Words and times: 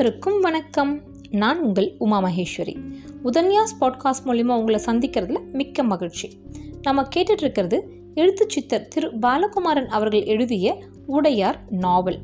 அனைவருக்கும் 0.00 0.40
வணக்கம். 0.40 1.02
நான் 1.30 1.60
உங்கள் 1.60 1.94
உமா 1.98 2.22
மகேஸ்வரி. 2.22 2.76
உதன்யாஸ் 3.24 3.74
பாட்காஸ்ட் 3.80 4.24
மூலிமா 4.24 4.56
உங்களை 4.58 4.80
சந்திக்கிறதுல 4.86 5.52
மிக்க 5.52 5.82
மகிழ்ச்சி. 5.82 6.40
நம்ம 6.82 7.08
கேட்டுட்ருக்கிறது 7.16 7.80
எழுத்து 8.14 8.46
சித்தர் 8.48 8.88
திரு 8.88 9.08
பாலகுமாரன் 9.08 9.86
அவர்கள் 9.86 10.24
எழுதிய 10.24 10.84
உடையார் 11.06 11.64
நாவல். 11.70 12.20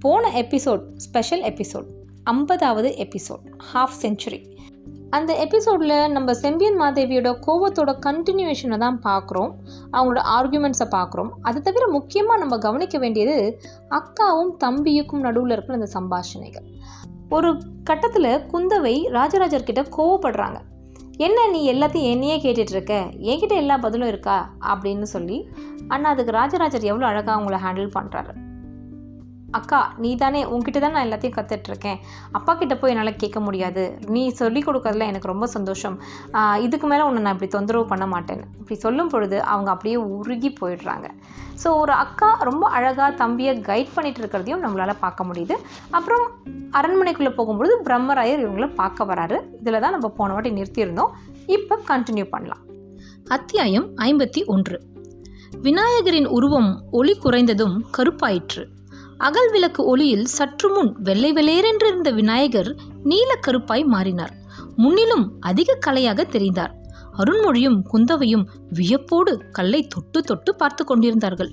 போன 0.00 0.42
எபிசோட் 0.42 0.80
ஸ்பெஷல் 0.96 1.42
எபிசோட் 1.42 1.84
ஐம்பதாவது 2.22 2.94
எபிசோட் 2.98 3.52
ஹாஃப் 3.74 3.96
செஞ்சுரி 4.02 4.56
அந்த 5.10 5.36
எபிசோடில் 5.36 6.10
நம்ம 6.10 6.34
செம்பியன் 6.34 6.80
மாதேவியோட 6.80 7.30
கோவத்தோட 7.46 7.92
கண்டினியூவேஷனை 8.06 8.78
தான் 8.78 9.00
பார்க்குறோம். 9.04 9.52
அவங்களோட 9.92 10.20
ஆர்குமெண்ட்ஸை 10.38 10.86
பார்க்குறோம். 10.90 11.30
அது 11.42 11.62
தவிர 11.62 11.86
முக்கியமாக 11.86 12.38
நம்ம 12.38 12.58
கவனிக்க 12.58 12.98
வேண்டியது 12.98 13.60
அக்காவும் 13.90 14.52
தம்பியுக்கும் 14.64 15.20
நடுவில் 15.20 15.50
இருக்கிற 15.50 15.78
அந்த 15.78 15.88
சம்பாஷணைகள். 16.00 16.66
ஒரு 17.28 17.62
கட்டத்தில் 17.84 18.40
குந்தவை 18.52 18.94
ராஜராஜர்கிட்ட 19.18 19.84
கோவப்படுறாங்க. 19.96 20.60
என்ன 21.16 21.46
நீ 21.46 21.72
எல்லாத்தையும் 21.72 22.10
என்னையே 22.10 22.36
கேட்டுட்ருக்க 22.36 22.94
என்கிட்ட 23.22 23.54
எல்லா 23.54 23.76
பதிலும் 23.76 24.08
இருக்கா? 24.08 24.50
அப்படின்னு 24.60 25.02
சொல்லி 25.02 25.48
அண்ணா 25.88 26.08
அதுக்கு 26.08 26.32
ராஜராஜர் 26.32 26.82
எவ்வளோ 26.82 27.06
அழகாக 27.06 27.42
அவங்கள 27.42 27.58
ஹேண்டில் 27.66 27.96
பண்ணுறாரு 27.98 28.48
அக்கா 29.58 29.78
நீ 30.02 30.10
தானே 30.22 30.40
உங்ககிட்ட 30.52 30.78
தான் 30.82 30.94
நான் 30.96 31.06
எல்லாத்தையும் 31.06 31.34
கற்றுட்ருக்கேன் 31.36 31.98
அப்பா 32.38 32.52
கிட்ட 32.60 32.74
போய் 32.80 32.92
என்னால் 32.92 33.18
கேட்க 33.22 33.38
முடியாது. 33.46 33.82
நீ 34.14 34.22
சொல்லிக் 34.40 34.66
கொடுக்கறதுல 34.68 35.08
எனக்கு 35.10 35.30
ரொம்ப 35.32 35.46
சந்தோஷம். 35.56 35.96
இதுக்கு 36.66 36.86
மேலே 36.92 37.02
உன்னை 37.08 37.20
நான் 37.24 37.36
இப்படி 37.36 37.50
தொந்தரவு 37.54 37.86
பண்ண 37.92 38.06
மாட்டேன். 38.14 38.42
இப்படி 38.60 38.78
சொல்லும் 38.84 39.10
பொழுது 39.14 39.38
அவங்க 39.54 39.70
அப்படியே 39.74 39.96
உருகி 40.18 40.50
போயிடுறாங்க. 40.60 41.08
ஸோ 41.62 41.70
ஒரு 41.82 41.92
அக்கா 42.04 42.28
ரொம்ப 42.48 42.64
அழகாக 42.76 43.10
தம்பியை 43.22 43.54
கைட் 43.70 43.94
பண்ணிகிட்டு 43.96 44.22
இருக்கிறதையும் 44.22 44.62
நம்மளால் 44.64 45.02
பார்க்க 45.04 45.28
முடியுது. 45.30 45.56
அப்புறம் 45.98 46.24
அரண்மனைக்குள்ளே 46.78 47.32
போகும்பொழுது 47.38 47.76
பிரம்மராயர் 47.86 48.44
இவங்கள 48.46 48.68
பார்க்க 48.80 49.10
வராரு. 49.12 49.38
இதில் 49.60 49.82
தான் 49.84 49.96
நம்ம 49.96 50.10
போன 50.18 50.32
வாட்டி 50.32 50.52
நிறுத்தியிருந்தோம். 50.58 51.14
இப்போ 51.58 51.76
கண்டினியூ 51.92 52.28
பண்ணலாம். 52.34 52.64
அத்தியாயம் 53.36 53.88
ஐம்பத்தி 54.08 54.40
ஒன்று. 54.54 54.78
விநாயகரின் 55.66 56.28
உருவம் 56.36 56.72
ஒளி 56.98 57.14
குறைந்ததும் 57.24 57.78
கருப்பாயிற்று. 57.96 58.62
அகல் 59.20 59.50
விளக்கு 59.50 59.84
ஒளியில் 59.84 60.24
சற்று 60.24 60.68
முன் 60.72 60.96
வெள்ளை 61.02 61.32
வெள்ளையரென்றிருந்த 61.32 62.14
விநாயகர் 62.14 62.76
நீல 63.02 63.38
கருப்பாய் 63.46 63.84
மாறினார். 63.84 64.32
முன்னிலும் 64.76 65.36
அதிக 65.40 65.78
கலையாக 65.86 66.24
தெரிந்தார். 66.24 66.72
அருண்மொழியும் 67.18 67.82
குந்தவையும் 67.82 68.48
வியப்போடு 68.70 69.42
கல்லை 69.50 69.86
தொட்டு 69.86 70.22
தொட்டு 70.22 70.54
பார்த்து 70.54 70.84
கொண்டிருந்தார்கள். 70.84 71.52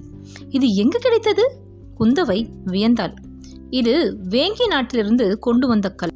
இது 0.50 0.74
எங்கு 0.74 1.00
கிடைத்தது? 1.00 1.60
குந்தவை 2.00 2.48
வியந்தாள். 2.66 3.14
இது 3.70 4.18
வேங்கி 4.30 4.68
நாட்டிலிருந்து 4.68 5.40
கொண்டு 5.40 5.68
வந்த 5.68 5.90
கல். 5.90 6.10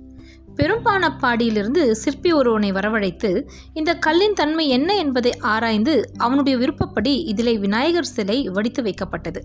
பெரும்பானப்பாடியிலிருந்து 0.62 1.92
சிற்பி 1.92 2.32
ஒருவனை 2.32 2.72
வரவழைத்து 2.72 3.30
இந்த 3.74 3.92
கல்லின் 3.96 4.34
தன்மை 4.34 4.68
என்ன 4.68 4.96
என்பதை 4.96 5.32
ஆராய்ந்து 5.54 5.96
அவனுடைய 6.18 6.58
விருப்பப்படி 6.58 7.14
இதிலே 7.24 7.58
விநாயகர் 7.58 8.12
சிலை 8.16 8.50
வடித்து 8.50 8.84
வைக்கப்பட்டது. 8.84 9.42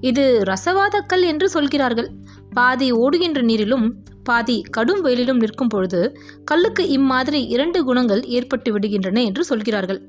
இது 0.00 0.24
ரசவாத 0.48 0.96
கல் 1.06 1.22
என்று 1.22 1.48
சொல்கிறார்கள். 1.48 2.10
பாதி 2.54 2.92
ஓடுகின்ற 2.92 3.42
நீரிலும் 3.42 3.86
பாதி 4.24 4.56
கடும் 4.70 5.04
வெயிலிலும் 5.04 5.40
நிற்கும் 5.42 5.68
பொழுது 5.68 6.00
கல்லுக்கு 6.44 6.88
இம்மாதிரி 6.88 7.44
இரண்டு 7.44 7.84
குணங்கள் 7.84 8.22
ஏற்பட்டு 8.24 8.78
விடுகின்றன 8.78 9.22
என்று 9.24 9.44
சொல்கிறார்கள். 9.44 10.00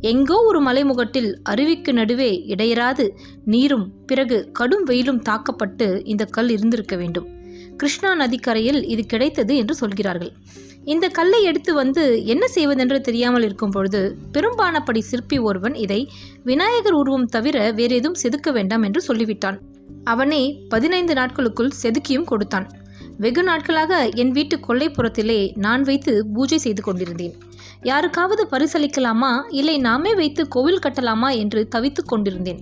எங்கோ 0.00 0.38
ஒரு 0.42 0.60
மலைமுகட்டில் 0.62 1.30
அருவிக்கு 1.50 1.92
நடுவே 1.92 2.30
இடையராது 2.46 3.06
நீரும் 3.44 3.86
பிறகு 4.06 4.50
கடும் 4.52 4.82
வெயிலும் 4.82 5.22
தாக்கப்பட்டு 5.22 6.02
இந்த 6.04 6.24
கல் 6.24 6.48
இருந்திருக்க 6.48 6.96
வேண்டும். 6.96 7.28
கிருஷ்ணா 7.76 8.14
நதிக்கரையில் 8.14 8.86
இது 8.86 9.06
கிடைத்தது 9.06 9.56
என்று 9.56 9.74
சொல்கிறார்கள். 9.74 10.32
இந்த 10.84 11.08
கல்லை 11.08 11.42
எடுத்து 11.42 11.74
வந்து 11.74 12.26
என்ன 12.26 12.48
செய்வதென்று 12.48 13.00
தெரியாமல் 13.00 13.42
இருக்கும் 13.42 13.70
பொழுது 13.70 14.16
பெரும்பானப்படி 14.32 14.98
சிற்பி 14.98 15.38
ஒருவன் 15.38 15.74
இதை 15.74 16.10
விநாயகர் 16.44 16.92
உருவம் 16.92 17.26
தவிர 17.26 17.70
வேறு 17.70 17.94
எதுவும் 17.94 18.20
செதுக்க 18.22 18.52
வேண்டாம் 18.52 18.82
என்று 18.82 19.02
சொல்லிவிட்டான். 19.08 19.58
அவனே 20.04 20.60
பதினைந்து 20.68 21.14
நாட்களுக்குள் 21.14 21.70
செதுக்கியும் 21.82 22.24
கொடுத்தான். 22.24 22.70
வெகு 23.18 23.42
நாட்களாக 23.42 24.08
என் 24.08 24.30
வீட்டு 24.30 24.60
கொல்லைப்புறத்திலே 24.68 25.56
நான் 25.56 25.82
வைத்து 25.82 26.26
பூஜை 26.26 26.58
செய்து 26.58 26.82
கொண்டிருந்தேன். 26.82 27.34
யாருக்காவது 27.82 28.48
பரிசளிக்கலாமா? 28.50 29.42
இல்லை 29.50 29.78
நாமே 29.78 30.14
வைத்து 30.14 30.48
கோவில் 30.48 30.78
கட்டலாமா? 30.78 31.30
என்று 31.30 31.68
தவித்துக் 31.68 32.08
கொண்டிருந்தேன். 32.08 32.60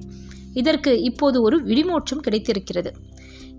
இதற்கு 0.52 1.00
இப்போது 1.00 1.42
ஒரு 1.42 1.62
விடிமோற்றம் 1.62 2.20
கிடைத்திருக்கிறது. 2.20 2.92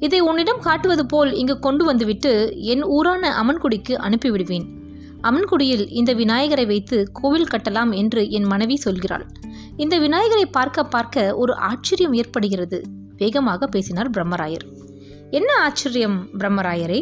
இதை 0.05 0.19
உன்னிடம் 0.19 0.59
காட்டுவது 0.59 1.03
போல் 1.05 1.31
இங்கு 1.33 1.55
கொண்டு 1.59 1.83
வந்துவிட்டு 1.85 2.31
என் 2.73 2.83
ஊரான 2.83 3.23
அமன்குடிக்கு 3.41 3.93
அனுப்பிவிடுவேன். 4.07 4.65
அமன்குடியில் 5.21 5.83
இந்த 5.89 6.11
விநாயகரை 6.13 6.65
வைத்து 6.65 6.97
கோவில் 7.11 7.51
கட்டலாம் 7.51 7.91
என்று 7.95 8.21
என் 8.29 8.43
மனைவி 8.43 8.77
சொல்கிறாள். 8.85 9.25
இந்த 9.77 9.95
விநாயகரை 9.99 10.45
பார்க்க 10.45 10.83
பார்க்க 10.83 11.35
ஒரு 11.35 11.55
ஆச்சரியம் 11.55 12.13
ஏற்படுகிறது. 12.13 12.81
வேகமாக 13.17 13.67
பேசினார் 13.67 14.09
பிரம்மராயர். 14.09 14.65
என்ன 15.29 15.49
ஆச்சரியம் 15.61 16.17
பிரம்மராயரே? 16.39 17.01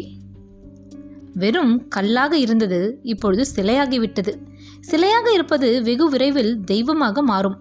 வெறும் 1.34 1.88
கல்லாக 1.88 2.32
இருந்தது 2.36 3.00
இப்பொழுது 3.02 3.42
சிலையாகிவிட்டது. 3.56 4.32
சிலையாக 4.90 5.26
இருப்பது 5.32 5.82
வெகு 5.82 6.08
விரைவில் 6.08 6.52
தெய்வமாக 6.64 7.22
மாறும். 7.22 7.58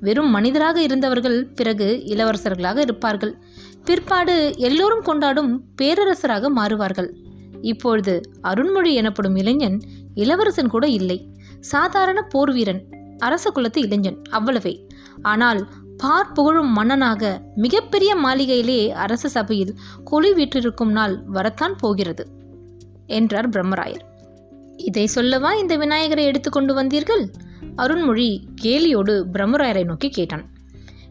வெறும் 0.00 0.30
மனிதராக 0.30 0.82
இருந்தவர்கள் 0.82 1.38
பிறகு 1.54 1.88
இளவரசர்களாக 2.06 2.78
இருப்பார்கள். 2.78 3.32
பிற்பாடு 3.84 4.34
எல்லோரும் 4.56 5.02
கொண்டாடும் 5.02 5.52
பேரரசராக 5.82 6.50
மாறுவார்கள். 6.56 7.10
இப்பொழுது 7.62 8.14
அருண்மொழி 8.42 8.92
எனப்படும் 8.92 9.36
இளைஞன் 9.36 9.78
இளவரசன் 10.14 10.68
கூட 10.68 10.86
இல்லை. 10.88 11.18
சாதாரண 11.60 12.22
போர் 12.22 12.52
வீரன் 12.52 12.82
அரச 13.18 13.50
குலத்து 13.50 13.80
இளைஞன் 13.80 14.18
அவ்வளவே. 14.30 14.74
ஆனால் 15.22 15.60
பார் 15.96 16.32
புகழும் 16.32 16.72
மன்னனாக 16.72 17.42
மிகப்பெரிய 17.56 18.12
மாளிகையிலே 18.16 18.90
அரச 18.90 19.28
சபையில் 19.28 19.72
கொலி 20.04 20.32
வீற்றிருக்கும் 20.32 20.92
நாள் 20.92 21.16
வரத்தான் 21.26 21.76
போகிறது 21.76 22.24
என்றார் 23.06 23.48
பிரம்மராயர். 23.48 24.04
இதை 24.76 25.06
சொல்லவா 25.06 25.52
இந்த 25.52 25.76
விநாயகரை 25.76 26.24
எடுத்துக்கொண்டு 26.24 26.74
வந்தீர்கள்? 26.74 27.24
அருண்மொழி 27.76 28.30
கேலியோடு 28.62 29.14
பிரம்மராயரை 29.32 29.84
நோக்கி 29.84 30.10
கேட்டான். 30.10 30.44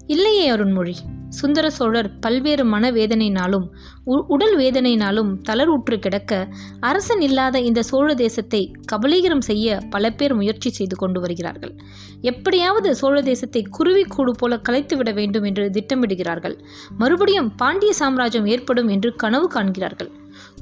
இல்லையே 0.07 0.45
அருண்மொழி 0.49 0.95
சுந்தர 1.29 1.69
சோழர் 1.69 2.19
பல்வேறு 2.19 2.65
மனவேதனையினாலும் 2.65 3.65
உ- 4.03 4.23
உடல் 4.27 4.57
வேதனையினாலும் 4.57 5.35
தளர்வுற்று 5.49 5.99
கிடக்க 5.99 6.47
அரசன் 6.79 7.21
இல்லாத 7.21 7.59
இந்த 7.59 7.83
சோழ 7.83 8.13
தேசத்தை 8.13 8.71
கபலீகரம் 8.91 9.41
செய்ய 9.41 9.79
பல 9.89 10.11
பேர் 10.11 10.33
முயற்சி 10.33 10.69
செய்து 10.69 10.95
கொண்டு 10.95 11.19
வருகிறார்கள். 11.19 11.75
எப்படியாவது 12.21 12.95
சோழ 12.95 13.21
தேசத்தை 13.21 13.67
குருவிக்கூடு 13.79 14.31
போல 14.31 14.57
கலைத்து 14.57 14.97
விட 14.97 15.11
வேண்டும் 15.11 15.43
என்று 15.43 15.69
திட்டமிடுகிறார்கள். 15.69 16.57
மறுபடியும் 16.97 17.55
பாண்டிய 17.55 17.93
சாம்ராஜ்யம் 17.93 18.45
ஏற்படும் 18.45 18.87
என்று 18.87 19.15
கனவு 19.15 19.47
காண்கிறார்கள். 19.47 20.11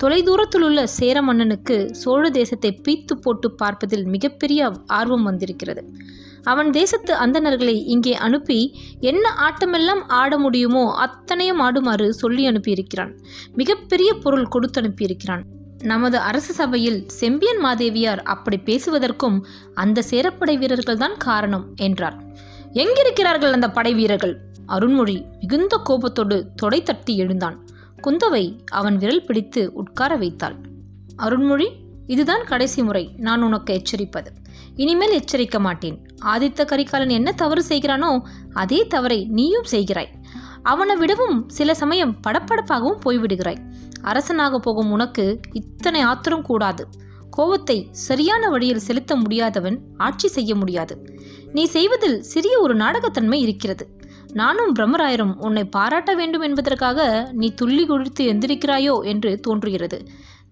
தொலைதூரத்தில் 0.04 0.62
உள்ள 0.62 0.88
சேர 0.88 1.22
மன்னனுக்கு 1.22 1.96
சோழ 1.96 2.30
தேசத்தை 2.30 2.82
பீத்து 2.88 3.14
போட்டு 3.14 3.52
பார்ப்பதில் 3.52 4.06
மிகப்பெரிய 4.06 4.72
ஆர்வம் 4.86 5.24
வந்திருக்கிறது. 5.24 5.94
அவன் 6.44 6.72
தேசத்து 6.72 7.14
அந்தணர்களை 7.14 7.84
இங்கே 7.86 8.14
அனுப்பி 8.16 8.76
என்ன 9.00 9.30
ஆட்டமெல்லாம் 9.48 10.02
ஆட 10.08 10.38
முடியுமோ 10.38 10.96
அத்தனையும் 10.96 11.60
ஆடுமாறு 11.60 12.10
சொல்லி 12.10 12.48
அனுப்பியிருக்கிறான். 12.48 13.14
மிகப்பெரிய 13.56 14.14
பொருள் 14.14 14.48
கொடுத்து 14.48 14.82
அனுப்பியிருக்கிறான். 14.82 15.44
நமது 15.84 16.18
அரசு 16.18 16.54
சபையில் 16.54 17.06
செம்பியன் 17.08 17.62
மாதேவியார் 17.66 18.24
அப்படி 18.24 18.58
பேசுவதற்கும் 18.58 19.38
அந்த 19.74 20.04
சேரப்படை 20.12 20.58
வீரர்கள் 20.58 20.98
தான் 20.98 21.18
காரணம் 21.18 21.66
என்றார். 21.76 22.18
எங்கிருக்கிறார்கள் 22.74 23.52
அந்த 23.52 23.70
படை 23.70 23.94
வீரர்கள்? 23.94 24.36
அருண்மொழி 24.68 25.26
மிகுந்த 25.42 25.78
கோபத்தோடு 25.78 26.38
தொடை 26.56 26.84
தட்டி 26.84 27.18
எழுந்தான். 27.18 27.58
குந்தவை 28.08 28.60
அவன் 28.72 28.98
விரல் 28.98 29.24
பிடித்து 29.24 29.72
உட்கார 29.74 30.16
வைத்தாள். 30.16 30.56
அருண்மொழி 31.16 31.68
இதுதான் 32.08 32.44
கடைசி 32.44 32.84
முறை. 32.84 33.04
நான் 33.18 33.42
உனக்கு 33.42 33.72
எச்சரிப்பது. 33.74 34.30
இனிமேல் 34.76 35.16
எச்சரிக்க 35.20 35.60
மாட்டேன். 35.60 35.98
ஆதித்த 36.26 36.66
கரிகாலன் 36.66 37.10
என்ன 37.10 37.32
தவறு 37.32 37.64
செய்கிறானோ 37.70 38.12
அதே 38.54 38.88
தவறை 38.88 39.26
நீயும் 39.26 39.68
செய்கிறாய். 39.72 40.12
அவனை 40.64 40.96
விடவும் 40.96 41.50
சில 41.50 41.74
சமயம் 41.74 42.16
படப்படப்பாகவும் 42.28 43.02
போய்விடுகிறாய். 43.06 43.62
அரசனாக 44.02 44.60
போகும் 44.60 44.92
உனக்கு 44.92 45.40
இத்தனை 45.52 46.02
ஆத்திரம் 46.02 46.42
கூடாது. 46.42 46.88
கோபத்தை 47.30 47.88
சரியான 47.92 48.50
வழியில் 48.50 48.86
செலுத்த 48.88 49.16
முடியாதவன் 49.16 49.78
ஆட்சி 49.98 50.28
செய்ய 50.28 50.56
முடியாது. 50.56 51.16
நீ 51.54 51.64
செய்வதில் 51.66 52.22
சிறிய 52.22 52.60
ஒரு 52.60 52.76
நாடகத்தன்மை 52.76 53.40
இருக்கிறது. 53.40 53.86
நானும் 54.34 54.76
பிரம்மராயரும் 54.76 55.36
உன்னை 55.38 55.66
பாராட்ட 55.66 56.16
வேண்டும் 56.16 56.42
என்பதற்காக 56.42 57.30
நீ 57.32 57.54
துள்ளி 57.54 57.86
குடித்து 57.86 58.34
எந்திரிக்கிறாயோ 58.34 58.96
என்று 59.02 59.40
தோன்றுகிறது. 59.40 60.00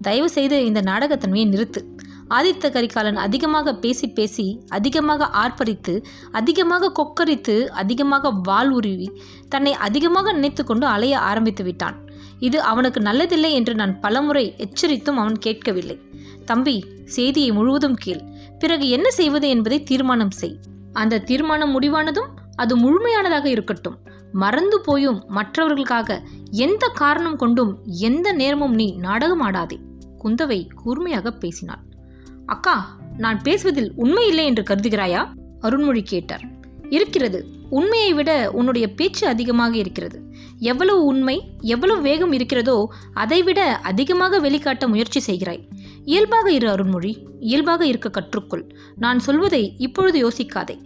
தயவு 0.01 0.29
செய்து 0.29 0.65
இந்த 0.65 0.81
நாடகத்தன்மையை 0.81 1.47
நிறுத்து. 1.53 1.81
ஆதித்த 2.29 2.71
கரிகாலன் 2.71 3.15
அதிகமாக 3.15 3.75
பேசி 3.75 4.07
பேசி 4.09 4.45
அதிகமாக 4.67 5.29
ஆர்ப்பரித்து 5.41 6.03
அதிகமாக 6.31 6.91
கொக்கரித்து 6.99 7.65
அதிகமாக 7.65 8.29
வால் 8.29 8.69
உருவி 8.69 9.11
தன்னை 9.49 9.73
அதிகமாக 9.73 10.33
நினைத்து 10.33 10.63
கொண்டு 10.63 10.87
அலைய 10.87 11.19
ஆரம்பித்து 11.19 11.63
விட்டான். 11.63 11.97
இது 12.39 12.61
அவனுக்கு 12.61 12.99
நல்லதில்லை 12.99 13.51
என்று 13.51 13.75
நான் 13.75 13.99
பலமுறை 13.99 14.55
எச்சரித்தும் 14.57 15.19
அவன் 15.23 15.37
கேட்கவில்லை. 15.37 15.97
தம்பி 16.45 16.85
செய்தியை 17.05 17.51
முழுவதும் 17.51 17.95
கேள். 17.95 18.23
பிறகு 18.59 18.89
என்ன 18.89 19.11
செய்வது 19.11 19.49
என்பதை 19.49 19.83
தீர்மானம் 19.83 20.31
செய். 20.31 20.59
அந்த 20.93 21.19
தீர்மானம் 21.19 21.81
முடிவானதும் 21.81 22.29
அது 22.55 22.77
முழுமையானதாக 22.77 23.45
இருக்கட்டும். 23.45 23.97
மறந்து 24.31 24.81
போயும் 24.81 25.23
மற்றவர்களுக்காக 25.27 26.21
எந்த 26.51 26.85
காரணம் 26.87 27.35
கொண்டும் 27.35 27.79
எந்த 27.85 28.33
நேரமும் 28.33 28.73
நீ 28.73 28.95
நாடகம் 28.95 29.41
ஆடாதே. 29.41 29.77
குந்தவை 30.25 30.67
கூர்மையாக 30.75 31.31
பேசினாள். 31.31 31.83
அக்கா 32.45 32.97
நான் 33.17 33.41
பேசுவதில் 33.41 33.91
உண்மை 33.95 34.27
இல்லை 34.27 34.45
என்று 34.45 34.63
கருதுகிறாயா? 34.63 35.29
அருண்மொழி 35.61 36.01
கேட்டார். 36.03 36.53
இருக்கிறது. 36.89 37.53
உண்மையை 37.69 38.13
விட 38.13 38.51
உன்னுடைய 38.51 38.93
பேச்சு 38.93 39.27
அதிகமாக 39.27 39.75
இருக்கிறது. 39.75 40.23
எவ்வளவு 40.59 41.03
உண்மை 41.03 41.43
எவ்வளவு 41.61 42.01
வேகம் 42.01 42.31
இருக்கிறதோ 42.31 42.87
அதைவிட 43.13 43.77
அதிகமாக 43.77 44.39
வெளிக்காட்ட 44.39 44.87
முயற்சி 44.87 45.19
செய்கிறாய். 45.19 45.67
இயல்பாக 46.03 46.51
இரு 46.51 46.67
அருண்மொழி. 46.69 47.17
இயல்பாக 47.39 47.85
இருக்க 47.85 48.09
கற்றுக்கொள். 48.09 48.71
நான் 48.95 49.19
சொல்வதை 49.19 49.73
இப்பொழுது 49.77 50.29
யோசிக்காதே. 50.29 50.77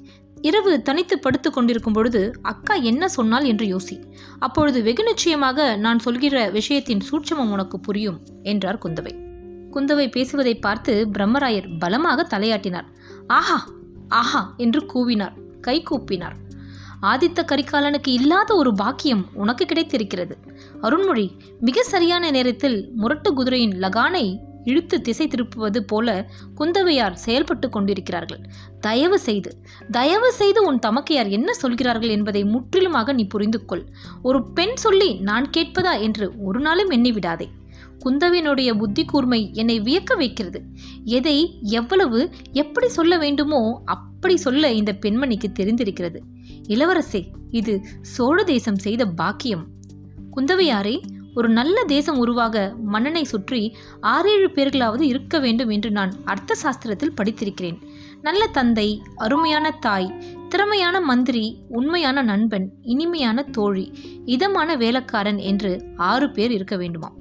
இரவு 0.41 0.81
தனித்து 0.81 1.19
படுத்து 1.19 1.51
கொண்டிருக்கும் 1.51 1.93
பொழுது 1.93 2.31
அக்கா 2.41 2.75
என்ன 2.75 3.07
சொன்னால் 3.07 3.43
என்று 3.43 3.77
யோசி. 3.77 4.03
அப்பொழுது 4.39 4.83
வெகு 4.83 5.03
நிச்சயமாக 5.03 5.75
நான் 5.75 5.99
சொல்கிற 5.99 6.51
விஷயத்தின் 6.51 7.01
சூட்சமம் 7.11 7.51
உனக்கு 7.51 7.79
புரியும் 7.79 8.21
என்றார் 8.43 8.83
குந்தவை. 8.85 9.28
குந்தவை 9.73 10.07
பேசுவதை 10.11 10.55
பார்த்து 10.55 10.93
பிரம்மராயர் 11.13 11.69
பலமாக 11.79 12.27
தலையாட்டினார். 12.33 12.87
ஆஹா 13.27 13.59
ஆஹா 14.19 14.53
என்று 14.57 14.81
கூவினார் 14.93 15.35
கை 15.61 15.77
கூப்பினார். 15.89 16.37
ஆதித்த 17.01 17.39
கரிகாலனுக்கு 17.51 18.11
இல்லாத 18.19 18.49
ஒரு 18.55 18.71
பாக்கியம் 18.73 19.23
உனக்கு 19.33 19.65
கிடைத்திருக்கிறது. 19.65 20.35
அருண்மொழி 20.81 21.25
மிக 21.59 21.83
சரியான 21.83 22.31
நேரத்தில் 22.31 22.77
முரட்டு 22.95 23.31
குதிரையின் 23.33 23.75
லகானை 23.83 24.25
இழுத்து 24.63 25.01
திசை 25.01 25.25
திருப்புவது 25.27 25.79
போல 25.91 26.07
குந்தவையார் 26.55 27.15
செயல்பட்டு 27.25 27.67
கொண்டிருக்கிறார்கள். 27.69 28.41
தயவு 28.79 29.17
செய்து 29.19 29.51
தயவு 29.91 30.29
செய்து 30.31 30.59
உன் 30.63 30.81
தமக்கையார் 30.85 31.29
என்ன 31.29 31.53
சொல்கிறார்கள் 31.53 32.09
என்பதை 32.09 32.41
முற்றிலுமாக 32.45 33.13
நீ 33.13 33.25
புரிந்து 33.27 33.61
கொள் 33.65 33.85
ஒரு 34.21 34.41
பெண் 34.57 34.75
சொல்லி 34.75 35.09
நான் 35.29 35.47
கேட்பதா 35.57 35.93
என்று 36.07 36.27
ஒரு 36.47 36.59
நாளும் 36.59 36.89
எண்ணி 36.89 37.11
விடாதே. 37.11 37.47
குந்தவினுடைய 38.05 38.77
புத்தி 38.77 39.05
கூர்மை 39.05 39.49
என்னை 39.53 39.81
வியக்க 39.81 40.17
வைக்கிறது. 40.17 40.61
எதை 41.03 41.59
எவ்வளவு 41.61 42.29
எப்படி 42.51 42.87
சொல்ல 42.87 43.17
வேண்டுமோ 43.17 43.81
அப்படி 43.85 44.37
சொல்ல 44.37 44.71
இந்த 44.71 44.97
பெண்மணிக்கு 45.01 45.49
தெரிந்திருக்கிறது. 45.59 46.19
இளவரசே 46.67 47.23
இது 47.49 47.81
சோழ 48.01 48.43
தேசம் 48.43 48.75
செய்த 48.75 49.05
பாக்கியம். 49.05 49.67
குந்தவையாரே 50.35 51.01
ஒரு 51.35 51.49
நல்ல 51.49 51.83
தேசம் 51.83 52.17
உருவாக 52.17 52.75
மன்னனை 52.83 53.23
சுற்றி 53.23 53.75
ஆறேழு 54.01 54.47
பேர்களாவது 54.47 55.01
இருக்க 55.01 55.39
வேண்டும் 55.39 55.69
என்று 55.69 55.91
நான் 55.91 56.13
அர்த்த 56.25 56.55
சாஸ்திரத்தில் 56.63 57.15
படித்திருக்கிறேன். 57.21 57.77
நல்ல 58.21 58.47
தந்தை 58.47 59.01
அருமையான 59.15 59.71
தாய் 59.71 60.23
திறமையான 60.49 61.01
மந்திரி 61.01 61.57
உண்மையான 61.69 62.21
நண்பன் 62.21 62.71
இனிமையான 62.81 63.41
தோழி 63.41 63.93
இதமான 64.25 64.75
வேலைக்காரன் 64.75 65.37
என்று 65.37 65.85
ஆறு 65.97 66.31
பேர் 66.31 66.51
இருக்க 66.51 66.77
வேண்டுமாம். 66.77 67.17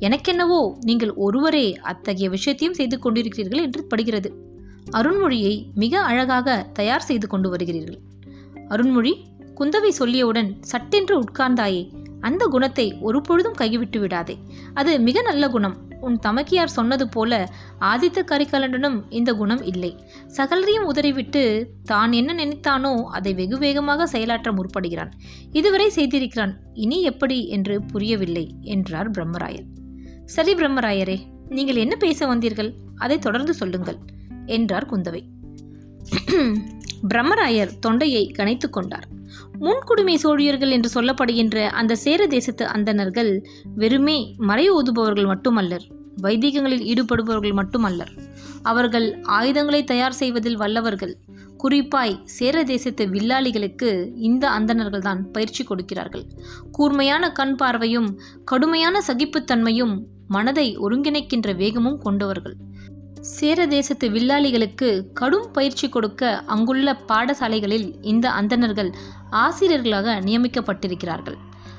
எனக்கென்னவோ 0.00 0.74
நீங்கள் 0.80 1.12
ஒருவரே 1.14 1.76
அத்தகைய 1.76 2.30
விஷயத்தையும் 2.30 2.76
செய்து 2.76 2.98
கொண்டிருக்கிறீர்கள் 2.98 3.62
என்று 3.62 3.84
படுகிறது. 3.84 4.50
அருண்மொழியை 4.92 5.64
மிக 5.74 6.00
அழகாக 6.00 6.66
தயார் 6.72 7.02
செய்து 7.02 7.26
கொண்டு 7.26 7.56
வருகிறீர்கள். 7.56 7.98
அருண்மொழி 8.68 9.12
குந்தவை 9.56 9.90
சொல்லியவுடன் 9.98 10.56
சட்டென்று 10.60 11.20
உட்கார்ந்தாயே 11.20 11.92
அந்த 12.20 12.46
குணத்தை 12.46 12.94
ஒரு 13.00 13.20
பொழுதும் 13.20 13.52
கைவிட்டு 13.52 14.00
விடாதே. 14.00 14.38
அது 14.74 15.00
மிக 15.00 15.22
நல்ல 15.22 15.48
குணம். 15.48 15.76
உன் 16.02 16.18
தமக்கியார் 16.26 16.76
சொன்னது 16.78 17.08
போல 17.08 17.32
ஆதித்த 17.80 18.20
கரிகாலனும் 18.30 18.98
இந்த 19.08 19.30
குணம் 19.32 19.62
இல்லை. 19.62 19.92
சகலரையும் 20.36 20.86
உதறிவிட்டு 20.86 21.72
தான் 21.84 22.12
என்ன 22.12 22.34
நினைத்தானோ 22.34 22.92
அதை 23.04 23.34
வெகு 23.34 23.58
வேகமாக 23.58 24.06
செயலாற்ற 24.06 24.52
முற்படுகிறான். 24.52 25.12
இதுவரை 25.52 25.88
செய்திருக்கிறான் 25.88 26.54
இனி 26.74 27.02
எப்படி 27.02 27.38
என்று 27.48 27.82
புரியவில்லை 27.82 28.46
என்றார் 28.60 29.10
பிரம்மராயர். 29.10 29.68
சரி 30.24 30.54
பிரம்மராயரே 30.54 31.18
நீங்கள் 31.48 31.76
என்ன 31.76 31.94
பேச 31.96 32.34
வந்தீர்கள்? 32.34 32.70
அதை 32.96 33.18
தொடர்ந்து 33.18 33.54
சொல்லுங்கள் 33.54 33.98
என்றார் 34.46 34.90
குந்தவை. 34.92 35.22
பிரம்மராயர் 37.10 37.72
தொண்டையை 37.80 38.24
கணைத்து 38.38 38.68
கொண்டார். 38.70 39.06
முன்குடுமை 39.64 40.14
சோழியர்கள் 40.14 40.70
என்று 40.70 40.90
சொல்லப்படுகின்ற 40.94 41.56
அந்த 41.80 41.96
சேர 41.96 42.26
தேசத்து 42.26 42.66
அந்தணர்கள் 42.66 43.32
வெறுமே 43.76 44.18
மறை 44.36 44.70
ஓதுபவர்கள் 44.70 45.30
மட்டுமல்லர். 45.32 45.84
வைதிகங்களில் 46.22 46.86
ஈடுபடுபவர்கள் 46.92 47.54
மட்டுமல்லர். 47.60 48.12
அவர்கள் 48.62 49.06
ஆயுதங்களை 49.22 49.84
தயார் 49.84 50.12
செய்வதில் 50.12 50.56
வல்லவர்கள். 50.56 51.14
குறிப்பாய் 51.56 52.14
சேர 52.36 52.64
தேசத்து 52.64 53.04
வில்லாளிகளுக்கு 53.06 53.90
இந்த 54.16 54.44
அந்தணர்கள் 54.48 55.00
தான் 55.00 55.20
பயிற்சி 55.30 55.64
கொடுக்கிறார்கள். 55.64 56.24
கூர்மையான 56.72 57.32
கண் 57.32 57.54
பார்வையும் 57.54 58.08
கடுமையான 58.44 59.02
சகிப்புத்தன்மையும் 59.06 59.94
மனதை 60.28 60.78
ஒருங்கிணைக்கின்ற 60.78 61.56
வேகமும் 61.56 61.98
கொண்டவர்கள். 61.98 62.56
சேர 63.22 63.66
தேசத்து 63.66 64.08
வில்லாளிகளுக்கு 64.08 65.12
கடும் 65.12 65.50
பயிற்சி 65.52 65.88
கொடுக்க 65.88 66.42
அங்குள்ள 66.46 67.02
பாடசாலைகளில் 67.08 67.94
இந்த 68.00 68.30
அந்தணர்கள் 68.30 68.94
ஆசிரியர்களாக 69.30 70.20
நியமிக்கப்பட்டிருக்கிறார்கள். 70.20 71.36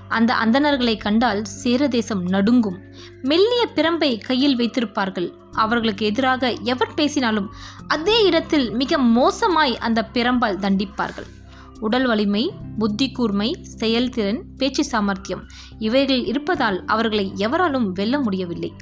அந்த 0.07 0.33
அந்தணர்களை 0.33 0.97
கண்டால் 0.97 1.45
சேர 1.45 1.87
தேசம் 1.87 2.23
நடுங்கும். 2.25 2.79
மெல்லிய 3.21 3.67
பிரம்பை 3.75 4.21
கையில் 4.21 4.57
வைத்திருப்பார்கள். 4.57 5.33
அவர்களுக்கு 5.51 6.05
எதிராக 6.05 6.51
எவர் 6.51 6.93
பேசினாலும் 6.93 7.53
அதே 7.87 8.23
இடத்தில் 8.23 8.71
மிக 8.71 8.97
மோசமாய் 8.97 9.77
அந்த 9.77 10.09
பிரம்பால் 10.13 10.59
தண்டிப்பார்கள். 10.59 11.29
உடல் 11.79 12.05
வலிமை 12.05 12.51
புத்தி 12.77 13.11
கூர்மை 13.11 13.57
செயல்திறன் 13.61 14.43
பேச்சு 14.57 14.83
சாமர்த்தியம் 14.85 15.41
இவைகள் 15.79 16.25
இருப்பதால் 16.25 16.85
அவர்களை 16.85 17.31
எவராலும் 17.35 17.91
வெல்ல 17.91 18.19
முடியவில்லை. 18.19 18.73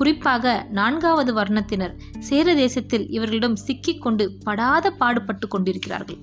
குறிப்பாக 0.00 0.66
நான்காவது 0.70 1.34
வர்ணத்தினர் 1.34 1.94
சேர 2.18 2.54
தேசத்தில் 2.54 3.08
இவர்களிடம் 3.08 3.56
சிக்கிக் 3.56 4.02
கொண்டு 4.02 4.32
படாத 4.44 4.90
பாடுபட்டு 4.90 5.48
கொண்டிருக்கிறார்கள். 5.48 6.16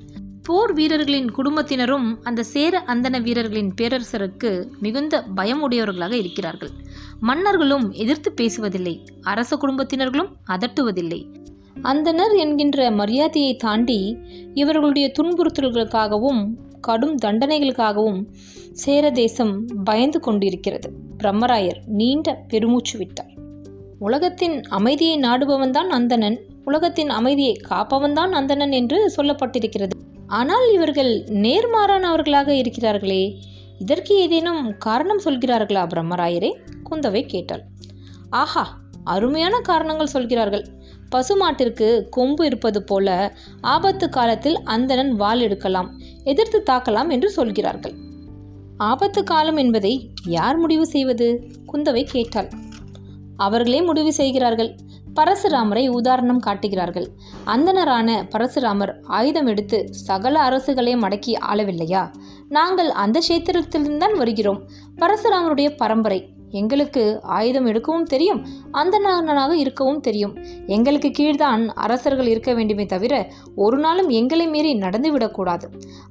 போர் 0.44 0.74
வீரர்களின் 0.74 1.31
குடும்பத்தினரும் 1.31 2.24
அந்த 2.24 2.44
சேர 2.44 2.83
அந்தன 2.88 3.21
வீரர்களின் 3.21 3.74
பேரரசருக்கு 3.81 4.51
மிகுந்த 4.79 5.24
பயமுடையவர்களாக 5.35 6.11
இருக்கிறார்கள். 6.11 6.71
மன்னர்களும் 7.19 7.92
எதிர்த்து 7.92 8.31
பேசுவதில்லை 8.31 8.95
அரச 9.21 9.56
குடும்பத்தினர்களும் 9.56 10.31
அதட்டுவதில்லை. 10.49 11.21
அந்தனர் 11.83 12.35
என்கின்ற 12.37 12.92
மரியாதையை 12.92 13.56
தாண்டி 13.56 14.18
இவர்களுடைய 14.54 15.11
துன்புறுத்தல்களுக்காகவும் 15.19 16.44
கடும் 16.81 17.18
தண்டனைகளுக்காகவும் 17.25 18.21
சேர 18.71 19.11
தேசம் 19.11 19.66
பயந்து 19.83 20.19
கொண்டிருக்கிறது. 20.19 20.92
பிரம்மராயர் 21.18 21.81
நீண்ட 21.85 22.45
பெருமூச்சு 22.47 22.97
விட்டார். 22.97 23.36
உலகத்தின் 23.99 24.63
அமைதியை 24.63 25.19
நாடுபவன்தான் 25.19 25.89
அந்தணன் 25.89 26.39
உலகத்தின் 26.66 27.09
அமைதியை 27.09 27.61
காப்பவன்தான் 27.69 28.31
அந்தணன் 28.31 28.71
என்று 28.71 29.13
சொல்லப்பட்டிருக்கிறது. 29.18 29.92
ஆனால் 30.27 30.73
இவர்கள் 30.73 31.23
நேர்மாறானவர்களாக 31.23 32.49
இருக்கிறார்களே. 32.61 33.33
இதற்கு 33.80 34.16
ஏதேனும் 34.16 34.77
காரணம் 34.77 35.21
சொல்கிறார்களா 35.25 35.83
பிரம்மராயரே? 35.94 36.51
குந்தவை 36.89 37.25
கேட்டாள். 37.25 37.63
ஆஹா 38.30 38.77
அருமையான 39.04 39.59
காரணங்கள் 39.59 40.07
சொல்கிறார்கள். 40.07 40.66
பசுமாட்டிற்கு 41.16 42.09
கொம்பு 42.09 42.45
இருப்பது 42.45 42.83
போல 42.83 43.35
ஆபத்து 43.61 44.09
காலத்தில் 44.09 44.57
அந்தணன் 44.63 45.16
வாள் 45.16 45.39
எடுக்கலாம் 45.39 45.99
எதிர்த்து 46.23 46.63
தாக்கலாம் 46.69 47.09
என்று 47.09 47.30
சொல்கிறார்கள். 47.30 47.94
ஆபத்து 48.77 49.23
காலம் 49.23 49.57
என்பதை 49.57 50.09
யார் 50.25 50.57
முடிவு 50.57 50.85
செய்வது? 50.85 51.47
குந்தவை 51.73 52.04
கேட்டாள். 52.04 52.49
அவர்களே 53.37 53.81
முடிவு 53.81 54.13
செய்கிறார்கள். 54.13 54.75
பரசுராமரை 55.15 55.87
உதாரணம் 55.87 56.39
காட்டுகிறார்கள். 56.39 57.09
அந்தனரான 57.45 58.27
பரசுராமர் 58.35 58.94
ஆயுதம் 59.03 59.47
எடுத்து 59.47 59.87
சகல 59.91 60.49
அரசுகளையும் 60.49 61.03
மடக்கி 61.03 61.33
ஆளவில்லையா? 61.53 62.11
நாங்கள் 62.49 62.89
அந்த 62.89 63.21
கஷேத்திரத்தில்தான் 63.27 64.17
வருகிறோம். 64.17 64.69
பரசுராமருடைய 64.95 65.77
பரம்பரை. 65.77 66.35
எங்களுக்கு 66.49 67.19
ஆயுதம் 67.21 67.65
எடுக்கவும் 67.65 68.03
தெரியும் 68.03 68.45
அந்தனாக 68.73 69.51
இருக்கவும் 69.51 69.99
தெரியும். 69.99 70.37
எங்களுக்கு 70.67 71.07
கீழ்தான் 71.07 71.67
அரசர்கள் 71.67 72.27
இருக்க 72.27 72.53
வேண்டுமே 72.53 72.85
தவிர 72.85 73.31
ஒரு 73.56 73.77
நாளும் 73.77 74.09
எங்களை 74.09 74.47
மீறி 74.47 74.75
நடந்துவிடக்கூடாது 74.75 75.63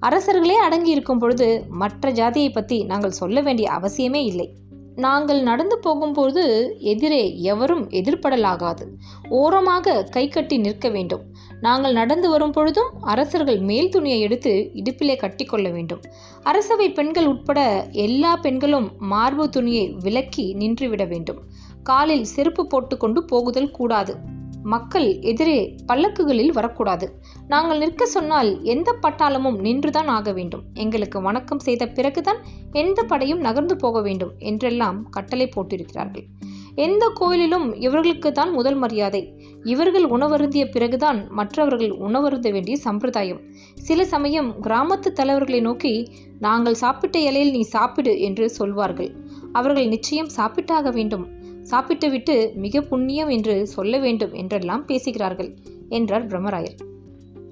அரசர்களே 0.06 0.58
அடங்கி 0.66 0.90
இருக்கும் 0.90 1.18
பொழுது 1.18 1.64
மற்ற 1.68 2.10
ஜாதியை 2.10 2.50
பற்றி 2.50 2.84
நாங்கள் 2.84 3.10
சொல்ல 3.10 3.40
வேண்டிய 3.40 3.70
அவசியமே 3.70 4.24
இல்லை. 4.24 4.54
நாங்கள் 4.96 5.42
நடந்து 5.42 5.78
போகும்போது 5.78 6.42
எதிரே 6.78 7.40
எவரும் 7.40 7.90
எதிர்படலாகாது 7.90 8.84
ஓரமாக 9.28 10.02
கை 10.02 10.28
கட்டி 10.28 10.56
நிற்க 10.58 10.88
வேண்டும். 10.88 11.24
நாங்கள் 11.60 11.92
நடந்து 11.92 12.28
வரும் 12.30 12.50
பொழுதும் 12.50 12.90
அரசர்கள் 13.00 13.58
மேல் 13.58 13.90
துணியை 13.90 14.20
எடுத்து 14.20 14.70
இடுப்பிலே 14.74 15.16
கட்டிக்கொள்ள 15.16 15.72
வேண்டும். 15.72 16.02
அரசவை 16.42 16.90
பெண்கள் 16.90 17.26
உட்பட 17.26 17.86
எல்லா 17.90 18.36
பெண்களும் 18.36 18.92
மார்பு 18.98 19.48
துணியை 19.48 19.94
விலக்கி 20.00 20.54
நின்றுவிட 20.54 21.04
வேண்டும். 21.08 21.42
காலில் 21.82 22.24
செருப்பு 22.24 22.66
போட்டுக்கொண்டு 22.66 23.24
போகுதல் 23.24 23.70
கூடாது. 23.70 24.34
மக்கள் 24.72 25.08
எதிரே 25.20 25.58
பல்லக்குகளில் 25.86 26.52
வரக்கூடாது. 26.52 27.06
நாங்கள் 27.48 27.78
நிற்க 27.78 28.06
சொன்னால் 28.06 28.50
எந்த 28.62 28.90
பட்டாளமும் 29.02 29.58
நின்றுதான் 29.58 30.10
ஆக 30.16 30.32
வேண்டும். 30.32 30.64
எங்களுக்கு 30.74 31.20
வணக்கம் 31.20 31.58
செய்த 31.58 31.86
பிறகுதான் 31.88 32.40
எந்த 32.72 33.02
படையும் 33.02 33.38
நகர்ந்து 33.38 33.76
போக 33.76 34.00
வேண்டும் 34.00 34.32
என்றெல்லாம் 34.38 34.98
கட்டளை 35.10 35.46
போட்டிருக்கிறார்கள். 35.56 36.26
எந்த 36.74 37.04
கோயிலிலும் 37.14 37.68
இவர்களுக்கு 37.80 38.32
தான் 38.32 38.50
முதல் 38.52 38.74
மரியாதை. 38.74 39.22
இவர்கள் 39.64 40.06
உணவருந்திய 40.06 40.64
பிறகுதான் 40.70 41.20
மற்றவர்கள் 41.30 41.92
உணவருந்த 42.06 42.50
வேண்டிய 42.52 42.76
சம்பிரதாயம். 42.76 43.40
சில 43.74 44.00
சமயம் 44.04 44.50
கிராமத்து 44.62 45.12
தலைவர்களை 45.12 45.60
நோக்கி 45.60 45.94
நாங்கள் 46.40 46.74
சாப்பிட்ட 46.74 47.18
இலையில் 47.18 47.50
நீ 47.50 47.62
சாப்பிடு 47.76 48.14
என்று 48.20 48.46
சொல்வார்கள். 48.50 49.10
அவர்கள் 49.52 49.88
நிச்சயம் 49.88 50.34
சாப்பிட்டாக 50.36 50.90
வேண்டும். 50.92 51.26
சாப்பிட்டுவிட்டு 51.66 52.52
மிக 52.54 52.80
புண்ணியம் 52.80 53.28
என்று 53.28 53.66
சொல்ல 53.66 53.98
வேண்டும் 53.98 54.32
என்றெல்லாம் 54.32 54.84
பேசுகிறார்கள் 54.84 55.56
என்றார் 55.88 56.26
பிரம்மராயர். 56.26 56.78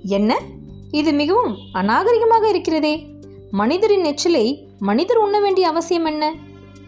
என்ன? 0.02 0.40
இது 0.90 1.12
மிகவும் 1.12 1.56
அநாகரிகமாக 1.74 2.48
இருக்கிறதே. 2.48 3.16
மனிதரின் 3.50 4.04
எச்சிலை 4.04 4.66
மனிதர் 4.78 5.16
உண்ண 5.16 5.40
வேண்டிய 5.40 5.68
அவசியம் 5.68 6.04
என்ன? 6.04 6.34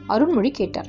அருண்மொழி 0.09 0.51
கேட்டார். 0.51 0.87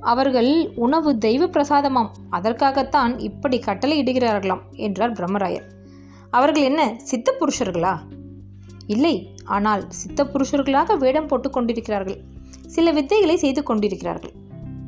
அவர்கள் 0.00 0.70
உணவு 0.74 1.18
தெய்வ 1.18 1.46
பிரசாதமாம் 1.46 2.08
அதற்காகத்தான் 2.30 3.18
இப்படி 3.18 3.58
கட்டளை 3.58 4.02
இடுகிறார்களாம் 4.02 4.62
என்றார் 4.72 5.12
பிரம்மராயர். 5.12 5.66
அவர்கள் 6.30 6.62
என்ன 6.62 6.94
சித்த 7.02 7.34
புருஷர்களா? 7.40 7.98
இல்லை 8.86 9.30
ஆனால் 9.44 9.84
சித்த 9.88 10.24
புருஷர்களாக 10.24 10.98
வேடம் 10.98 11.26
போட்டுக் 11.26 11.52
கொண்டிருக்கிறார்கள். 11.52 12.20
சில 12.66 12.92
வித்தைகளை 12.92 13.34
செய்து 13.34 13.62
கொண்டிருக்கிறார்கள். 13.62 14.32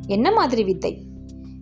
என்ன 0.06 0.32
மாதிரி 0.32 0.64
வித்தை? 0.64 1.02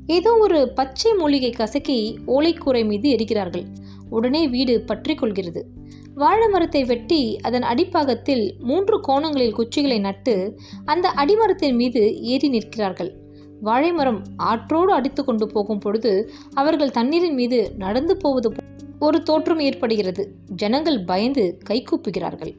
ஏதோ 0.07 0.37
ஒரு 0.37 0.69
பச்சை 0.69 1.13
மூலிகை 1.13 1.51
கசக்கி 1.51 2.19
ஓலைக்கூரை 2.27 2.87
மீது 2.87 3.11
எரிக்கிறார்கள் 3.11 3.65
உடனே 4.11 4.49
வீடு 4.49 4.81
பற்றி 4.81 5.15
கொள்கிறது. 5.15 5.67
வாழை 6.15 6.49
மரத்தை 6.49 6.85
வெட்டி 6.85 7.37
அதன் 7.37 7.63
அடிப்பாகத்தில் 7.63 8.59
மூன்று 8.59 9.01
கோணங்களில் 9.01 9.57
குச்சிகளை 9.57 10.01
நட்டு 10.01 10.59
அந்த 10.85 11.09
அடிமரத்தின் 11.17 11.75
மீது 11.75 12.23
ஏறி 12.23 12.49
நிற்கிறார்கள். 12.49 13.13
வாழை 13.61 13.93
மரம் 13.93 14.23
ஆற்றோடு 14.37 14.93
அடித்து 14.93 15.25
கொண்டு 15.25 15.47
போகும் 15.47 15.79
பொழுது 15.79 16.33
அவர்கள் 16.55 16.91
தண்ணீரின் 16.91 17.35
மீது 17.35 17.75
நடந்து 17.79 18.17
போவது 18.17 18.53
ஒரு 18.99 19.23
தோற்றம் 19.23 19.59
ஏற்படுகிறது. 19.59 20.35
ஜனங்கள் 20.49 21.05
பயந்து 21.05 21.59
கைகூப்புகிறார்கள் 21.71 22.55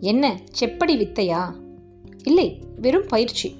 என்ன? 0.00 0.40
செப்படி 0.60 0.94
வித்தையா? 0.94 1.54
இல்லை 2.24 2.60
வெறும் 2.76 3.06
பயிற்சி. 3.08 3.54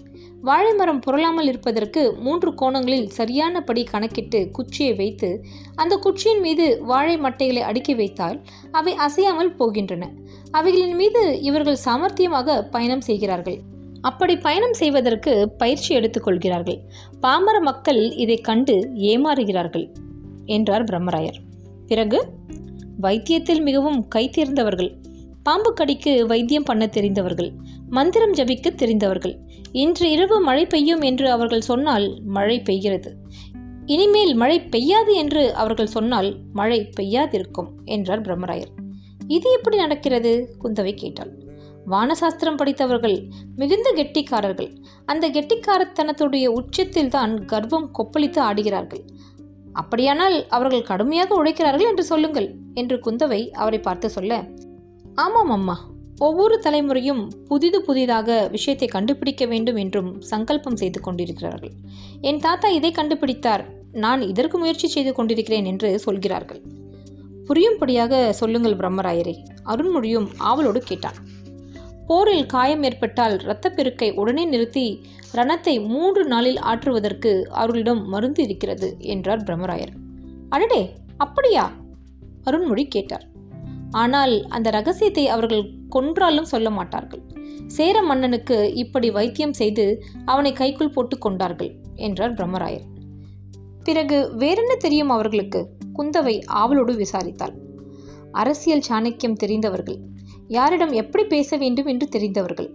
வாழை 0.46 0.72
மரம் 0.72 1.00
புரளாமல் 1.04 1.48
இருப்பதற்கு 1.50 2.02
மூன்று 2.18 2.50
கோணங்களில் 2.54 3.06
சரியானபடி 3.08 3.82
கணக்கிட்டு 3.84 4.40
குச்சியை 4.52 4.94
வைத்து 4.94 5.28
அந்த 5.74 5.94
குச்சியின் 6.04 6.40
மீது 6.40 6.64
வாழை 6.84 7.14
மட்டைகளை 7.18 7.62
அடுக்கி 7.68 7.94
வைத்தால் 7.94 8.36
அவை 8.70 8.92
அசையாமல் 8.96 9.52
போகின்றன. 9.58 10.02
அவைகளின் 10.50 10.96
மீது 10.96 11.22
இவர்கள் 11.40 11.80
சாமர்த்தியமாக 11.84 12.56
பயணம் 12.70 13.00
செய்கிறார்கள். 13.00 13.58
அப்படி 14.00 14.36
பயணம் 14.36 14.72
செய்வதற்கு 14.72 15.32
பயிற்சி 15.58 15.90
எடுத்துக்கொள்கிறார்கள் 15.96 16.78
பாமர 17.20 17.56
மக்கள் 17.60 18.02
இதை 18.16 18.38
கண்டு 18.40 18.76
ஏமாறுகிறார்கள் 19.12 19.86
என்றார் 20.56 20.84
பிரம்மராயர். 20.84 21.38
பிறகு 21.86 22.20
வைத்தியத்தில் 23.00 23.62
மிகவும் 23.62 24.00
கைத்தேர்ந்தவர்கள் 24.14 24.92
பாம்பு 25.42 25.72
கடிக்கு 25.72 26.12
வைத்தியம் 26.26 26.68
பண்ண 26.68 26.84
தெரிந்தவர்கள். 26.86 27.50
மந்திரம் 27.96 28.34
ஜபிக்க 28.34 28.68
தெரிந்தவர்கள். 28.74 29.34
இன்று 29.72 30.06
இரவு 30.10 30.36
மழை 30.40 30.64
பெய்யும் 30.66 31.00
என்று 31.00 31.26
அவர்கள் 31.30 31.68
சொன்னால் 31.70 32.06
மழை 32.36 32.56
பெய்கிறது. 32.68 33.10
இனிமேல் 33.86 34.34
மழை 34.34 34.58
பெய்யாது 34.72 35.12
என்று 35.14 35.42
அவர்கள் 35.54 35.94
சொன்னால் 35.96 36.30
மழை 36.52 36.78
பெய்யாதிருக்கும் 36.98 37.70
என்றார் 37.84 38.20
பிரம்மராயர். 38.20 38.72
இது 39.28 39.48
எப்படி 39.52 39.76
நடக்கிறது? 39.76 40.32
குந்தவை 40.62 40.94
கேட்டாள். 40.94 41.32
வானசாஸ்திரம் 41.90 42.58
படித்தவர்கள் 42.60 43.16
மிகுந்த 43.56 43.88
கெட்டிக்காரர்கள். 43.96 44.70
அந்த 45.04 45.24
கெட்டிக்காரத்தனத்துடைய 45.28 46.46
உச்சத்தில் 46.58 47.08
தான் 47.08 47.34
கர்வம் 47.44 47.88
கொப்பளித்து 47.98 48.40
ஆடுகிறார்கள். 48.48 49.02
அப்படியானால் 49.72 50.36
அவர்கள் 50.48 50.88
கடுமையாக 50.90 51.34
உழைக்கிறார்கள் 51.34 51.90
என்று 51.90 52.04
சொல்லுங்கள் 52.04 52.48
என்று 52.74 52.96
குந்தவை 53.06 53.40
அவரை 53.54 53.80
பார்த்து 53.80 54.08
சொல்ல 54.10 54.32
ஆமாம் 55.14 55.50
அம்மா 55.50 55.76
ஒவ்வொரு 56.18 56.60
தலைமுறையும் 56.62 57.28
புதிது 57.48 57.82
புதிதாக 57.82 58.48
விஷயத்தை 58.50 58.88
கண்டுபிடிக்க 58.88 59.46
வேண்டும் 59.46 59.76
என்றும் 59.76 60.20
சங்கல்பம் 60.20 60.76
செய்து 60.76 61.00
கொண்டிருக்கிறார்கள். 61.00 61.70
என் 62.20 62.38
தாத்தா 62.38 62.68
இதை 62.68 62.90
கண்டுபிடித்தார். 62.90 63.64
நான் 63.92 64.20
இதற்கு 64.20 64.58
முயற்சி 64.58 64.88
செய்து 64.88 65.12
கொண்டிருக்கிறேன் 65.12 65.64
என்று 65.64 65.98
சொல்கிறார்கள். 65.98 66.62
புரியும்படியாக 67.46 68.32
சொல்லுங்கள் 68.32 68.76
பிரம்மராயரே 68.76 69.36
அருண்மொழியும் 69.64 70.28
ஆவலோடு 70.38 70.80
கேட்டான். 70.80 71.14
போரில் 72.06 72.46
காயம் 72.46 72.82
ஏற்பட்டால் 72.82 73.36
இரத்தப்பெருக்கை 73.36 74.14
உடனே 74.14 74.44
நிறுத்தி 74.44 75.04
ரணத்தை 75.34 75.86
மூன்று 75.86 76.24
நாளில் 76.24 76.56
ஆற்றுவதற்கு 76.56 77.42
அவர்களிடம் 77.42 78.08
மருந்து 78.08 78.42
இருக்கிறது 78.42 78.96
என்றார் 78.98 79.42
பிரம்மராயர். 79.42 79.92
அடடே 80.48 80.92
அப்படியா? 81.16 81.72
அருண்மொழி 82.44 82.88
கேட்டார். 82.88 83.32
ஆனால் 84.02 84.34
அந்த 84.48 84.68
ரகசியத்தை 84.70 85.24
அவர்கள் 85.28 85.64
கொன்றாலும் 85.88 86.50
சொல்ல 86.52 86.68
மாட்டார்கள். 86.70 87.22
சேர 87.66 87.96
மன்னனுக்கு 88.02 88.56
இப்படி 88.74 89.08
வைத்தியம் 89.10 89.52
செய்து 89.52 89.84
அவனை 90.24 90.52
கைக்குள் 90.52 90.94
போட்டு 90.94 91.16
கொண்டார்கள் 91.18 91.70
என்றார் 91.96 92.34
பிரம்மராயர். 92.34 92.86
பிறகு 93.84 94.18
வேறென்ன 94.36 94.72
தெரியும் 94.76 95.08
அவர்களுக்கு? 95.08 95.60
குந்தவை 95.98 96.34
ஆவலோடு 96.60 96.92
விசாரித்தாள். 96.94 97.54
அரசியல் 98.32 98.86
சாணக்கியம் 98.88 99.40
தெரிந்தவர்கள். 99.42 99.98
யாரிடம் 100.48 100.92
எப்படி 101.02 101.24
பேச 101.24 101.56
வேண்டும் 101.56 101.86
என்று 101.86 102.06
தெரிந்தவர்கள். 102.08 102.70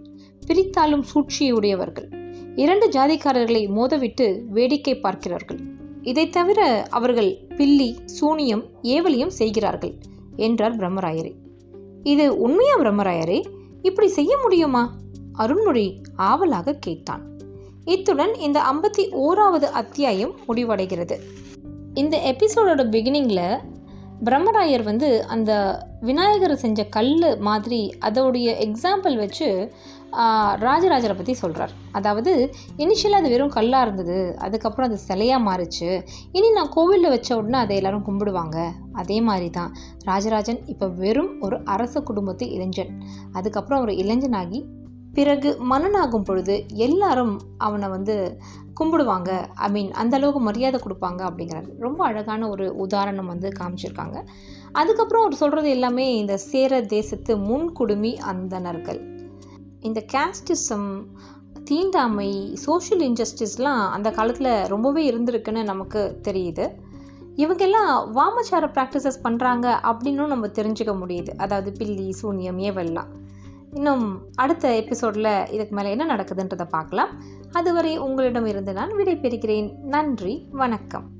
பிரித்தாலும் 0.46 1.04
சூழ்ச்சியுடையவர்கள். 1.10 2.08
இரண்டு 2.54 2.86
ஜாதிக்காரர்களை 2.88 3.62
மோதவிட்டு 3.68 4.26
வேடிக்கை 4.48 4.94
பார்க்கிறார்கள். 4.98 5.60
இதை 6.02 6.24
தவிர 6.28 6.60
அவர்கள் 6.90 7.30
பில்லி 7.56 7.90
சூனியம் 8.18 8.64
ஏவலியும் 8.82 9.34
செய்கிறார்கள். 9.40 9.94
என்றார் 10.36 10.76
பிரம்மராயரே. 10.76 11.34
இது 12.02 12.38
உண்மையா 12.38 12.78
பிரம்மராயரே? 12.78 13.44
இப்படி 13.82 14.08
செய்ய 14.08 14.38
முடியுமா? 14.42 14.96
அருண்மொழி 15.38 16.02
ஆவலாக 16.16 16.72
கேட்டான். 16.72 17.28
இத்துடன் 17.84 18.34
இந்த 18.34 18.60
ஐம்பத்தி 18.60 18.98
ஓராவது 18.98 19.64
அத்தியாயம் 19.64 20.34
முடிவடைகிறது. 20.48 21.18
இந்த 21.94 22.36
எபிசோடோட 22.36 22.84
பிகினிங்கில் 22.88 23.58
பிரம்மராயர் 24.24 24.82
வந்து 24.82 25.08
அந்த 25.34 25.52
விநாயகர் 26.00 26.62
செஞ்ச 26.64 26.80
கல் 26.96 27.14
மாதிரி 27.48 27.80
அதோடைய 28.08 28.48
எக்ஸாம்பிள் 28.66 29.16
வச்சு 29.16 29.48
ராஜராஜரை 30.64 31.14
பற்றி 31.16 31.34
சொல்கிறார் 31.34 31.72
அதாவது 31.92 32.32
இனிஷியலாக 32.82 33.20
அது 33.22 33.28
வெறும் 33.28 33.52
கல்லாக 33.56 33.84
இருந்தது 33.86 34.16
அதுக்கப்புறம் 34.38 34.88
அது 34.88 34.98
சிலையாக 35.08 35.46
மாறிச்சு. 35.48 35.88
இனி 36.32 36.48
நான் 36.50 36.72
கோவிலில் 36.76 37.08
வச்ச 37.08 37.28
உடனே 37.36 37.58
அதை 37.58 37.76
எல்லோரும் 37.76 38.06
கும்பிடுவாங்க. 38.08 38.56
அதே 38.92 39.18
மாதிரி 39.20 39.50
தான் 39.50 39.70
ராஜராஜன் 40.04 40.60
இப்போ 40.66 40.88
வெறும் 41.02 41.32
ஒரு 41.40 41.58
அரச 41.64 42.02
குடும்பத்து 42.02 42.46
இளைஞன். 42.50 42.92
அதுக்கப்புறம் 43.32 43.80
ஒரு 43.80 43.94
இளைஞனாகி 44.02 44.60
பிறகு 45.14 45.58
மன்னனாகும் 45.70 46.24
பொழுது 46.24 46.64
எல்லாரும் 46.86 47.40
அவனை 47.58 47.88
வந்து 47.88 48.38
கும்பிடுவாங்க. 48.80 49.30
ஐ 49.54 49.70
மீன் 49.70 49.90
அந்த 49.92 50.16
அளவுக்கு 50.16 50.40
மரியாதை 50.40 50.80
கொடுப்பாங்க 50.82 51.20
அப்படிங்கிறாரு 51.28 51.68
ரொம்ப 51.78 52.04
அழகான 52.04 52.48
ஒரு 52.48 52.76
உதாரணம் 52.76 53.26
வந்து 53.26 53.48
காமிச்சிருக்காங்க. 53.60 54.18
அதுக்கப்புறம் 54.72 55.24
அவர் 55.24 55.40
சொல்கிறது 55.42 55.70
எல்லாமே 55.70 56.16
இந்த 56.16 56.36
சேர 56.36 56.82
தேசத்து 56.82 57.36
முன்குடுமி 57.36 58.12
அந்தனர்கள் 58.32 59.00
இந்த 59.80 60.04
கேஸ்டிசம் 60.12 60.88
தீண்டாமை 61.64 62.54
சோஷியல் 62.54 63.12
இன்ஜஸ்டிஸ்லாம் 63.12 63.82
அந்த 63.88 64.10
காலத்தில் 64.10 64.52
ரொம்பவே 64.66 65.02
இருந்திருக்குன்னு 65.10 65.62
நமக்கு 65.62 66.20
தெரியுது. 66.28 66.64
இவங்கெல்லாம் 67.36 67.90
வாமச்சார 68.12 68.64
ப்ராக்டிசஸ் 68.74 69.24
பண்ணுறாங்க 69.24 69.66
அப்படின்னும் 69.90 70.26
நம்ம 70.26 70.46
தெரிஞ்சுக்க 70.46 70.94
முடியுது. 71.02 71.32
அதாவது 71.36 71.72
பில்லி 71.72 72.14
சூன்யம் 72.22 72.60
ஏவெல்லாம். 72.68 73.10
இன்னும் 73.72 74.28
அடுத்த 74.34 74.76
எபிசோடில் 74.76 75.50
இதுக்கு 75.50 75.74
மேலே 75.74 75.90
என்ன 75.90 76.16
நடக்குதுன்றதை 76.16 76.68
பார்க்கலாம். 76.68 77.22
அதுவரை 77.52 77.98
உங்களிடம் 77.98 78.46
இருந்து 78.46 78.72
நான் 78.72 78.92
விடைபெறுகிறேன். 78.92 79.78
நன்றி 79.78 80.48
வணக்கம். 80.50 81.10